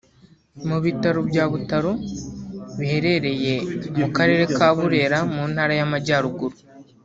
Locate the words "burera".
4.75-5.17